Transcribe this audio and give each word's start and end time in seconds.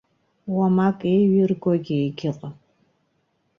Уамак 0.55 0.99
еиҩыргогьы 1.13 1.95
егьыҟам. 2.03 2.53